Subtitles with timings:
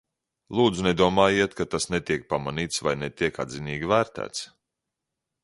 [0.59, 4.43] Lūdzu, nedomājiet, ka tas netiek pamanīts vai netiek atzinīgi vērtēts.